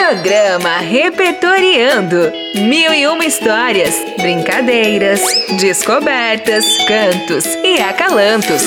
[0.00, 2.32] Programa Repertoriando.
[2.54, 5.20] Mil e uma histórias, brincadeiras,
[5.60, 8.62] descobertas, cantos e acalantos.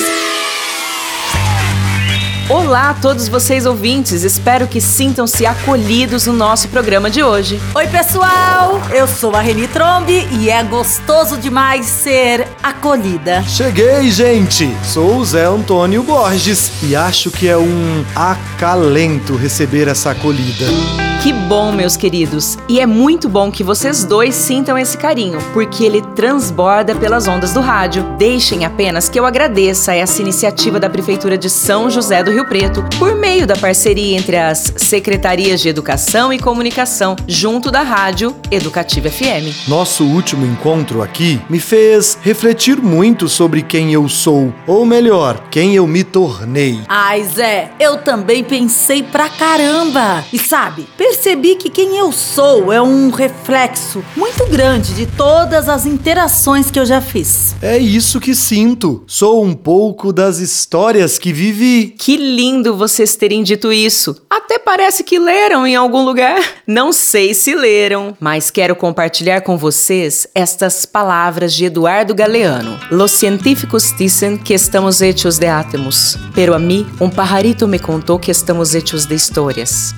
[2.48, 7.60] Olá a todos vocês ouvintes, espero que sintam-se acolhidos no nosso programa de hoje.
[7.74, 8.80] Oi, pessoal!
[8.92, 13.42] Eu sou a Reni Trombi e é gostoso demais ser acolhida.
[13.42, 14.70] Cheguei, gente!
[14.84, 20.66] Sou o Zé Antônio Borges e acho que é um acalento receber essa acolhida.
[21.24, 22.58] Que bom, meus queridos!
[22.68, 27.54] E é muito bom que vocês dois sintam esse carinho, porque ele transborda pelas ondas
[27.54, 28.04] do rádio.
[28.18, 32.84] Deixem apenas que eu agradeça essa iniciativa da Prefeitura de São José do Rio Preto,
[32.98, 39.08] por meio da parceria entre as Secretarias de Educação e Comunicação, junto da Rádio Educativa
[39.08, 39.66] FM.
[39.66, 45.74] Nosso último encontro aqui me fez refletir muito sobre quem eu sou, ou melhor, quem
[45.74, 46.82] eu me tornei.
[46.86, 50.22] Ai, Zé, eu também pensei pra caramba!
[50.30, 55.86] E sabe, percebi que quem eu sou é um reflexo muito grande de todas as
[55.86, 57.54] interações que eu já fiz.
[57.62, 59.04] É isso que sinto.
[59.06, 61.94] Sou um pouco das histórias que vivi.
[61.96, 64.20] Que lindo vocês terem dito isso.
[64.28, 66.42] Até parece que leram em algum lugar.
[66.66, 72.78] Não sei se leram, mas quero compartilhar com vocês estas palavras de Eduardo Galeano.
[72.90, 78.18] Los científicos dicen que estamos hechos de átomos, pero a mí um pajarito me contou
[78.18, 79.94] que estamos hechos de histórias.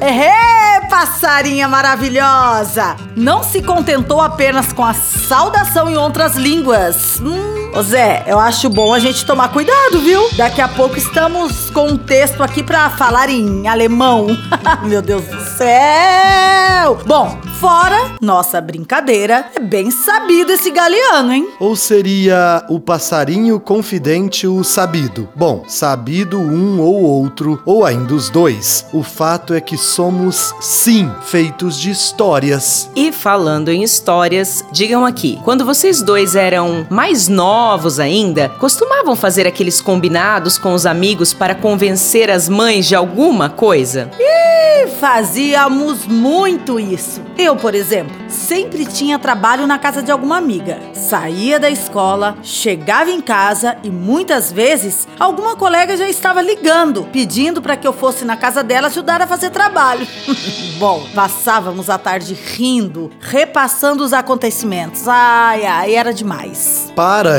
[0.00, 0.55] É,
[0.88, 2.96] passarinha maravilhosa!
[3.16, 7.20] Não se contentou apenas com a saudação em outras línguas.
[7.20, 10.30] Hum, ô Zé, eu acho bom a gente tomar cuidado, viu?
[10.34, 14.28] Daqui a pouco estamos com um texto aqui pra falar em alemão.
[14.84, 16.98] Meu Deus do céu!
[17.04, 21.48] Bom, fora nossa brincadeira, é bem sabido esse galeano, hein?
[21.60, 25.28] Ou seria o passarinho confidente o sabido?
[25.36, 28.86] Bom, sabido um ou outro, ou ainda os dois.
[28.92, 32.90] O fato é que somos, sim, feitos de histórias.
[32.96, 37.65] E falando em histórias, digam aqui, quando vocês dois eram mais novos
[37.98, 44.08] ainda, costumavam fazer aqueles combinados com os amigos para convencer as mães de alguma coisa?
[44.20, 47.20] Ih, fazíamos muito isso.
[47.36, 50.78] Eu, por exemplo, sempre tinha trabalho na casa de alguma amiga.
[50.94, 57.60] Saía da escola, chegava em casa e muitas vezes alguma colega já estava ligando, pedindo
[57.60, 60.06] para que eu fosse na casa dela ajudar a fazer trabalho.
[60.78, 65.08] Bom, passávamos a tarde rindo, repassando os acontecimentos.
[65.08, 66.92] Ai, ai, era demais.
[66.94, 67.38] Para,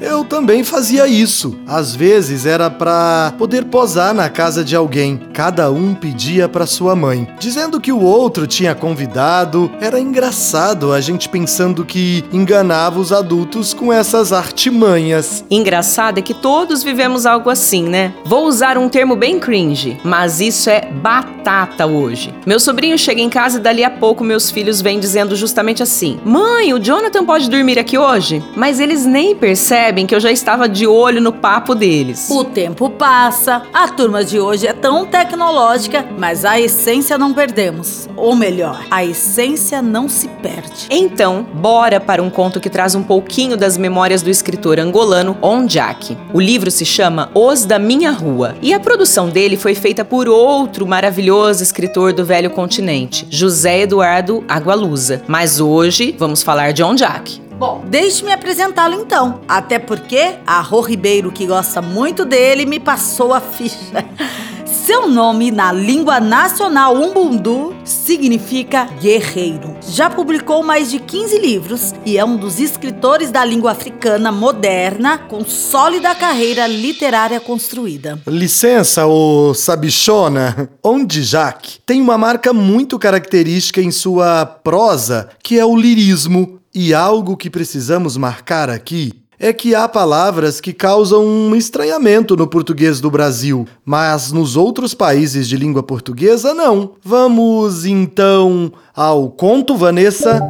[0.00, 1.58] Eu também fazia isso.
[1.66, 5.20] Às vezes era pra poder posar na casa de alguém.
[5.32, 9.70] Cada um pedia pra sua mãe, dizendo que o outro tinha convidado.
[9.80, 15.44] Era engraçado a gente pensando que enganava os adultos com essas artimanhas.
[15.50, 18.14] Engraçado é que todos vivemos algo assim, né?
[18.24, 22.34] Vou usar um termo bem cringe, mas isso é batata hoje.
[22.46, 26.18] Meu sobrinho chega em casa e dali a pouco meus filhos vêm dizendo justamente assim:
[26.24, 28.42] Mãe, o Jonathan pode dormir aqui hoje?
[28.56, 32.30] Mas eles nem percebem que eu já estava de olho no papo deles.
[32.30, 38.08] O tempo passa, a turma de hoje é tão tecnológica, mas a essência não perdemos.
[38.16, 40.86] Ou melhor, a essência não se perde.
[40.88, 46.16] Então, bora para um conto que traz um pouquinho das memórias do escritor angolano Onjak.
[46.32, 50.28] O livro se chama Os da Minha Rua e a produção dele foi feita por
[50.28, 55.20] outro maravilhoso escritor do velho continente, José Eduardo Agualusa.
[55.26, 57.42] Mas hoje vamos falar de Onjak.
[57.62, 59.40] Bom, deixe-me apresentá-lo então.
[59.46, 64.04] Até porque a Rô Ribeiro, que gosta muito dele, me passou a ficha.
[64.66, 69.76] Seu nome na língua nacional umbundu significa guerreiro.
[69.80, 75.18] Já publicou mais de 15 livros e é um dos escritores da língua africana moderna
[75.18, 78.20] com sólida carreira literária construída.
[78.26, 80.68] Licença, ô sabichona.
[80.82, 86.60] Onde Jaque tem uma marca muito característica em sua prosa, que é o lirismo.
[86.74, 92.46] E algo que precisamos marcar aqui é que há palavras que causam um estranhamento no
[92.46, 96.94] português do Brasil, mas nos outros países de língua portuguesa não.
[97.04, 100.40] Vamos então ao conto, Vanessa.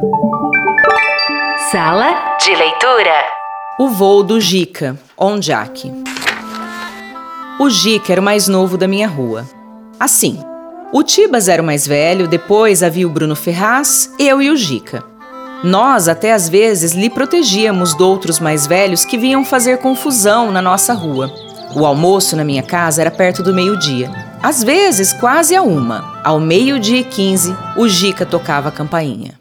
[1.69, 3.25] Sala de leitura.
[3.77, 5.91] O voo do Jica, Onjak.
[7.59, 9.45] O Jica era o mais novo da minha rua.
[9.99, 10.39] Assim,
[10.93, 15.11] o Tibas era o mais velho, depois havia o Bruno Ferraz, eu e o Jica.
[15.63, 20.61] Nós até às vezes lhe protegíamos de outros mais velhos que vinham fazer confusão na
[20.61, 21.31] nossa rua.
[21.73, 24.11] O almoço na minha casa era perto do meio-dia.
[24.43, 26.19] Às vezes, quase a uma.
[26.23, 29.31] Ao meio-dia e quinze, o Jica tocava a campainha.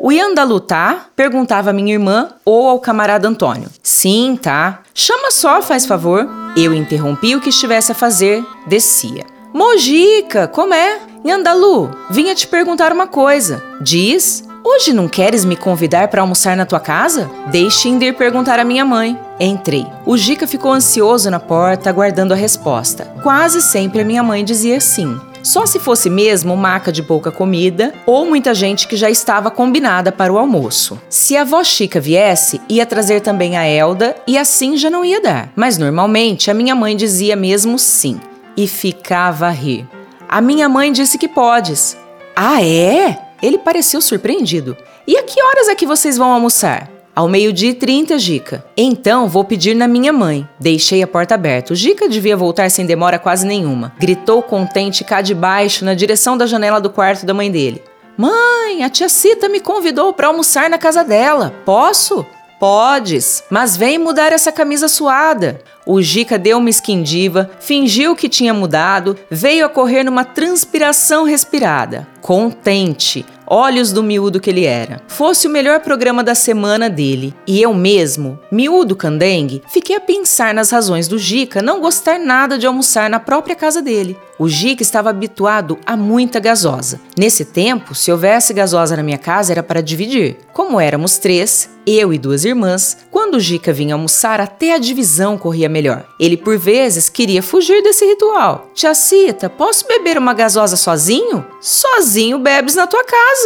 [0.00, 1.06] O Yandalu tá?
[1.14, 3.68] Perguntava a minha irmã ou ao camarada Antônio.
[3.82, 4.80] Sim, tá.
[4.94, 6.26] Chama só, faz favor.
[6.56, 9.26] Eu interrompi o que estivesse a fazer, descia.
[9.52, 11.00] Mojica, como é?
[11.22, 13.62] Nhandalu, vinha te perguntar uma coisa.
[13.82, 17.30] Diz, hoje não queres me convidar para almoçar na tua casa?
[17.50, 19.18] Deixe ir perguntar à minha mãe.
[19.38, 19.86] Entrei.
[20.06, 23.04] O Gica ficou ansioso na porta, aguardando a resposta.
[23.22, 25.18] Quase sempre a minha mãe dizia sim.
[25.42, 30.12] Só se fosse mesmo maca de pouca comida ou muita gente que já estava combinada
[30.12, 31.00] para o almoço.
[31.08, 35.20] Se a avó Chica viesse, ia trazer também a Elda e assim já não ia
[35.20, 35.50] dar.
[35.56, 38.20] Mas normalmente a minha mãe dizia mesmo sim
[38.56, 39.88] e ficava a rir.
[40.28, 41.96] A minha mãe disse que podes.
[42.36, 43.29] Ah, é?
[43.42, 44.76] Ele pareceu surpreendido.
[45.06, 46.90] E a que horas é que vocês vão almoçar?
[47.14, 48.64] Ao meio-dia e trinta, Gica.
[48.76, 50.48] Então vou pedir na minha mãe.
[50.58, 51.72] Deixei a porta aberta.
[51.72, 53.92] O Gica devia voltar sem demora quase nenhuma.
[53.98, 57.82] Gritou contente cá de baixo, na direção da janela do quarto da mãe dele.
[58.16, 61.54] Mãe, a tia Cita me convidou para almoçar na casa dela.
[61.64, 62.24] Posso?
[62.60, 65.62] Podes, mas vem mudar essa camisa suada.
[65.86, 72.06] O Gica deu uma esquindiva, fingiu que tinha mudado, veio a correr numa transpiração respirada.
[72.20, 75.02] Contente, olhos do miúdo que ele era.
[75.08, 77.34] Fosse o melhor programa da semana dele.
[77.44, 82.56] E eu mesmo, miúdo candengue, fiquei a pensar nas razões do Gica não gostar nada
[82.56, 84.16] de almoçar na própria casa dele.
[84.38, 86.98] O Gica estava habituado a muita gasosa.
[87.14, 90.38] Nesse tempo, se houvesse gasosa na minha casa, era para dividir.
[90.54, 95.36] Como éramos três, eu e duas irmãs, quando o Gica vinha almoçar, até a divisão
[95.36, 96.06] corria melhor.
[96.18, 98.70] Ele, por vezes, queria fugir desse ritual.
[98.74, 101.44] Tia Cita, posso beber uma gasosa sozinho?
[101.60, 103.39] Sozinho bebes na tua casa.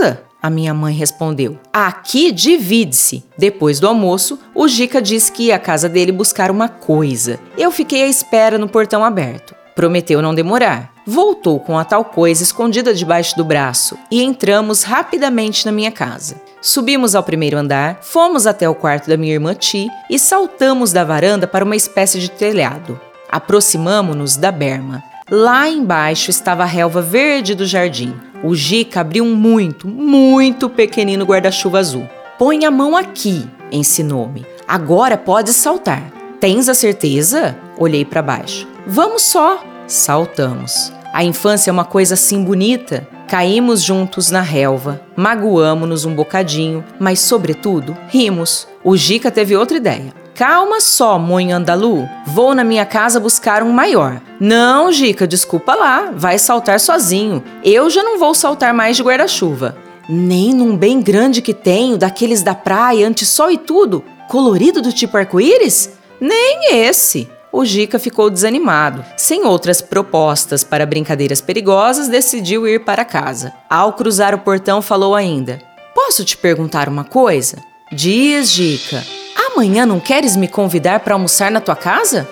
[0.45, 3.25] A minha mãe respondeu: Aqui divide-se.
[3.39, 7.41] Depois do almoço, o Gica disse que ia à casa dele buscar uma coisa.
[7.57, 9.55] Eu fiquei à espera no portão aberto.
[9.75, 10.93] Prometeu não demorar.
[11.07, 16.37] Voltou com a tal coisa escondida debaixo do braço e entramos rapidamente na minha casa.
[16.61, 21.05] Subimos ao primeiro andar, fomos até o quarto da minha irmã Ti e saltamos da
[21.05, 23.01] varanda para uma espécie de telhado.
[23.31, 25.03] Aproximamo-nos da berma.
[25.37, 28.15] Lá embaixo estava a relva verde do jardim.
[28.45, 32.09] O Gica abriu um muito, muito pequenino guarda-chuva azul.
[32.39, 34.47] Põe a mão aqui, ensinou-me.
[34.69, 36.09] Agora pode saltar.
[36.39, 37.59] Tens a certeza?
[37.77, 38.69] Olhei para baixo.
[38.87, 39.61] Vamos só!
[39.89, 40.93] Saltamos.
[41.13, 43.05] A infância é uma coisa assim bonita.
[43.27, 48.69] Caímos juntos na relva, magoamo-nos um bocadinho, mas, sobretudo, rimos.
[48.85, 50.13] O Gica teve outra ideia.
[50.35, 52.09] Calma só, mãe Andalu.
[52.27, 54.21] Vou na minha casa buscar um maior.
[54.41, 56.11] Não, Gica, desculpa lá.
[56.13, 57.43] Vai saltar sozinho.
[57.63, 59.77] Eu já não vou saltar mais de guarda-chuva.
[60.09, 65.17] Nem num bem grande que tenho, daqueles da praia, anti-sol e tudo, colorido do tipo
[65.17, 65.91] arco-íris?
[66.21, 67.29] Nem esse.
[67.53, 69.05] O Gica ficou desanimado.
[69.17, 73.53] Sem outras propostas para brincadeiras perigosas, decidiu ir para casa.
[73.71, 75.61] Ao cruzar o portão, falou ainda:
[75.95, 77.57] Posso te perguntar uma coisa?
[77.93, 79.24] Diz, Gica.
[79.55, 82.29] Amanhã não queres me convidar para almoçar na tua casa?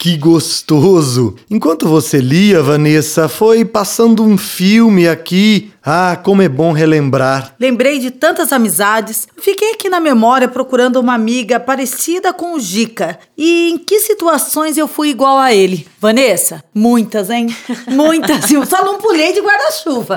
[0.00, 1.36] Que gostoso!
[1.50, 5.70] Enquanto você lia, Vanessa, foi passando um filme aqui.
[5.84, 7.54] Ah, como é bom relembrar.
[7.60, 9.28] Lembrei de tantas amizades.
[9.36, 13.18] Fiquei aqui na memória procurando uma amiga parecida com o Gica.
[13.36, 15.86] E em que situações eu fui igual a ele?
[16.00, 17.54] Vanessa, muitas, hein?
[17.86, 18.50] Muitas.
[18.50, 20.16] Eu só não pulei de guarda-chuva.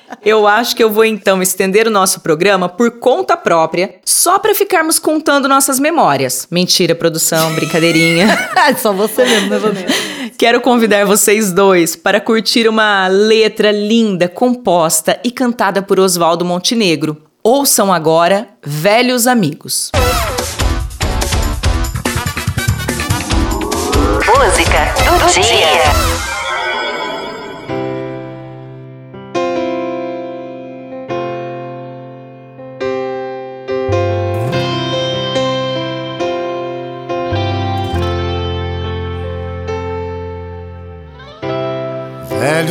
[0.26, 4.56] Eu acho que eu vou então estender o nosso programa por conta própria, só para
[4.56, 6.48] ficarmos contando nossas memórias.
[6.50, 8.26] Mentira, produção, brincadeirinha.
[8.76, 9.94] só você mesmo, né, Vanessa?
[10.36, 17.16] Quero convidar vocês dois para curtir uma letra linda, composta e cantada por Oswaldo Montenegro.
[17.40, 19.92] Ouçam agora Velhos Amigos.
[24.26, 26.35] Música do dia.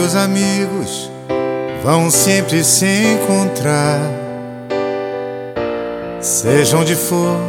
[0.05, 1.11] Velhos amigos
[1.83, 3.99] vão sempre se encontrar,
[6.19, 7.39] seja onde for,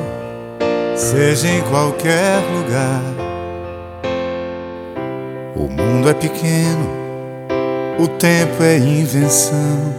[0.95, 3.03] seja em qualquer lugar.
[5.55, 6.89] O mundo é pequeno,
[7.99, 9.93] o tempo é invenção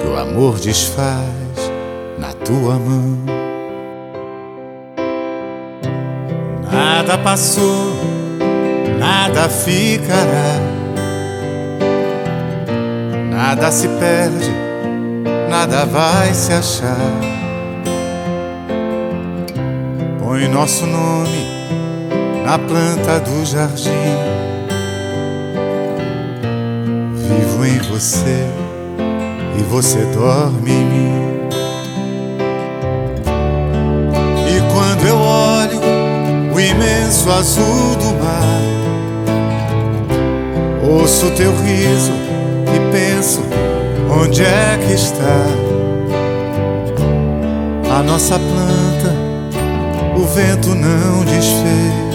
[0.00, 1.70] que o amor desfaz
[2.18, 3.18] na tua mão.
[6.72, 8.15] Nada passou
[9.06, 10.58] nada ficará,
[13.30, 14.50] nada se perde,
[15.48, 16.96] nada vai se achar.
[20.18, 21.46] Põe nosso nome
[22.44, 23.92] na planta do jardim.
[27.14, 28.44] Vivo em você
[29.56, 31.48] e você dorme em mim.
[34.48, 35.80] E quando eu olho
[36.52, 38.75] o imenso azul do mar.
[40.88, 42.12] Ouço teu riso
[42.74, 43.42] e penso:
[44.08, 45.46] onde é que está
[47.98, 49.14] a nossa planta?
[50.16, 52.06] O vento não desfez.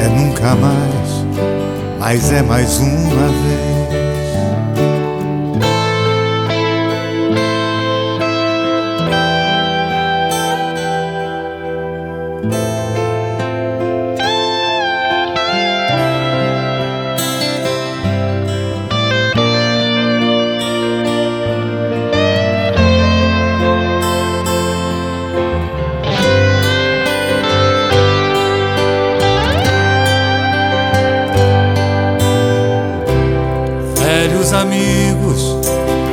[0.00, 1.26] É nunca mais,
[1.98, 3.71] mas é mais uma vez.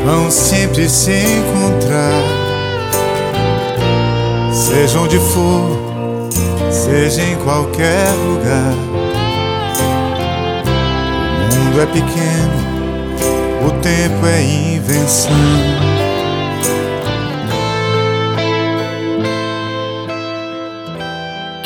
[0.09, 2.23] Vão sempre se encontrar.
[4.51, 6.31] Seja onde for,
[6.71, 8.73] seja em qualquer lugar.
[11.43, 15.88] O mundo é pequeno, o tempo é invenção.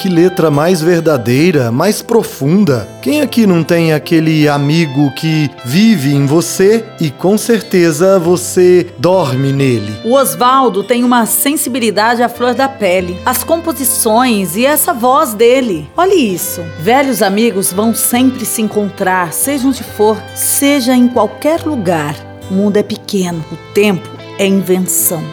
[0.03, 2.85] Que letra mais verdadeira, mais profunda.
[3.01, 9.53] Quem aqui não tem aquele amigo que vive em você e com certeza você dorme
[9.53, 9.93] nele?
[10.03, 15.89] O Oswaldo tem uma sensibilidade à flor da pele, as composições e essa voz dele.
[15.95, 16.61] Olhe isso.
[16.79, 22.13] Velhos amigos vão sempre se encontrar, seja onde for, seja em qualquer lugar.
[22.51, 25.23] O mundo é pequeno, o tempo é invenção.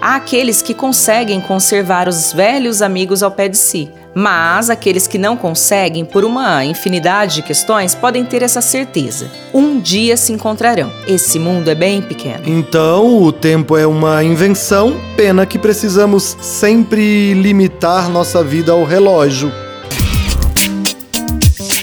[0.00, 5.18] Há aqueles que conseguem conservar os velhos amigos ao pé de si, mas aqueles que
[5.18, 9.30] não conseguem, por uma infinidade de questões, podem ter essa certeza.
[9.52, 10.90] Um dia se encontrarão.
[11.06, 12.42] Esse mundo é bem pequeno.
[12.46, 19.52] Então, o tempo é uma invenção, pena que precisamos sempre limitar nossa vida ao relógio.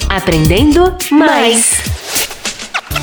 [0.08, 1.93] Aprendendo mais.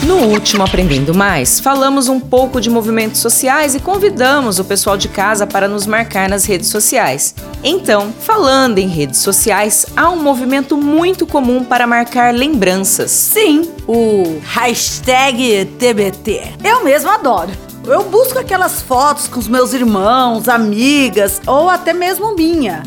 [0.03, 5.07] No último Aprendendo Mais, falamos um pouco de movimentos sociais e convidamos o pessoal de
[5.07, 7.35] casa para nos marcar nas redes sociais.
[7.63, 13.11] Então, falando em redes sociais, há um movimento muito comum para marcar lembranças.
[13.11, 16.55] Sim, o hashtag TBT.
[16.63, 17.51] Eu mesmo adoro.
[17.85, 22.83] Eu busco aquelas fotos com os meus irmãos, amigas ou até mesmo minha,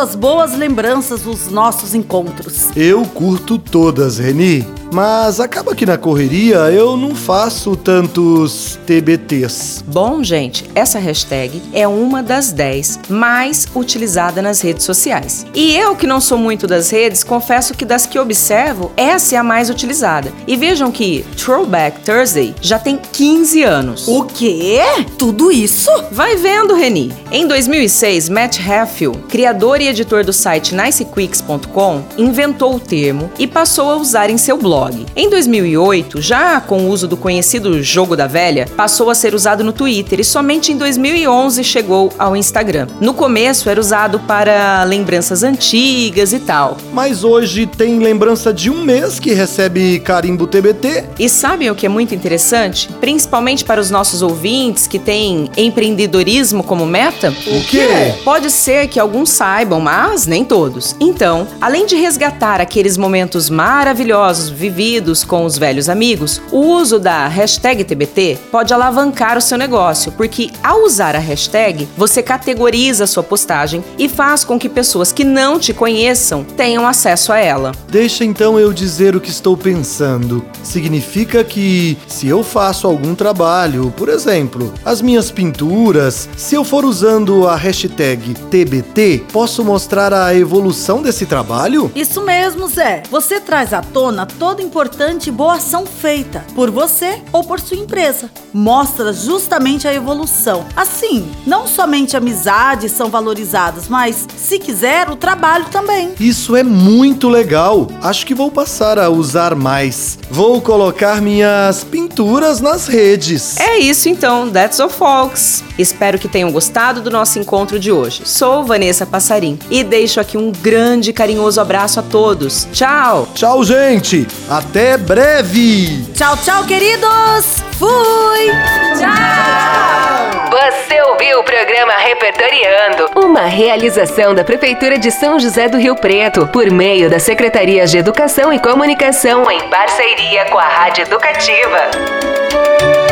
[0.00, 2.70] as boas lembranças dos nossos encontros.
[2.74, 9.84] Eu curto todas, Reni, mas acaba que na correria eu não faço tantos TBTs.
[9.86, 15.46] Bom, gente, essa hashtag é uma das 10 mais utilizada nas redes sociais.
[15.54, 19.38] E eu, que não sou muito das redes, confesso que das que observo, essa é
[19.38, 20.32] a mais utilizada.
[20.46, 24.08] E vejam que Throwback Thursday já tem 15 anos.
[24.08, 24.80] O quê?
[25.18, 25.90] Tudo isso?
[26.10, 27.12] Vai vendo, Reni.
[27.30, 33.90] Em 2006, Matt Heffield, criador e editor do site nicequicks.com, inventou o termo e passou
[33.90, 35.04] a usar em seu blog.
[35.14, 39.62] Em 2008, já com o uso do conhecido jogo da velha, passou a ser usado
[39.62, 42.86] no Twitter e somente em 2011 chegou ao Instagram.
[43.00, 46.78] No começo era usado para lembranças antigas e tal.
[46.92, 51.04] Mas hoje tem lembrança de um mês que recebe carimbo TBT.
[51.18, 52.88] E sabem o que é muito interessante?
[53.00, 57.30] Principalmente para os nossos ouvintes que têm empreendedorismo como meta?
[57.46, 58.14] O quê?
[58.24, 60.94] Pode ser que alguns saibam, mas nem todos.
[61.00, 67.26] Então, além de resgatar aqueles momentos maravilhosos vividos com os velhos amigos, o uso da
[67.26, 73.06] hashtag TBT pode alavancar o seu negócio, porque ao usar a hashtag, você categoriza a
[73.08, 77.72] sua postagem e faz com que pessoas que não te conheçam tenham acesso a ela.
[77.88, 80.44] Deixa então eu dizer o que estou pensando.
[80.62, 86.84] Significa que se eu faço algum trabalho, por exemplo, as minhas pinturas, se eu for
[86.84, 91.90] usando a hashtag TBT, posso mostrar a evolução desse trabalho?
[91.94, 93.02] Isso mesmo, Zé.
[93.10, 97.78] Você traz à tona toda importante e boa ação feita por você ou por sua
[97.78, 98.30] empresa.
[98.52, 100.66] Mostra justamente a evolução.
[100.76, 106.12] Assim, não somente amizades são valorizadas, mas, se quiser, o trabalho também.
[106.20, 107.88] Isso é muito legal.
[108.02, 110.18] Acho que vou passar a usar mais.
[110.30, 113.56] Vou colocar minhas pinturas nas redes.
[113.58, 115.64] É isso então, that's all folks.
[115.78, 118.20] Espero que tenham gostado do nosso encontro de hoje.
[118.26, 122.68] Sou Vanessa Passarim e deixo aqui um grande e carinhoso abraço a todos.
[122.72, 123.28] Tchau!
[123.32, 124.26] Tchau, gente.
[124.48, 126.04] Até breve.
[126.14, 127.62] Tchau, tchau, queridos!
[127.78, 128.50] Fui!
[128.98, 130.50] Tchau!
[130.50, 136.48] Você ouviu o programa Repertoriando, uma realização da Prefeitura de São José do Rio Preto,
[136.48, 143.09] por meio das Secretarias de Educação e Comunicação, em parceria com a Rádio Educativa.